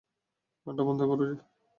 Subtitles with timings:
[0.67, 1.35] গানটা বন্ধ কর রে!